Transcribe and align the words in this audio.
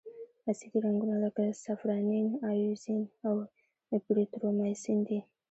اسیدي 0.49 0.77
رنګونه 0.85 1.15
لکه 1.23 1.43
سافرانین، 1.65 2.27
ائوزین 2.49 3.01
او 3.27 3.35
ایریترومایسین 3.93 4.99
دي. 5.07 5.19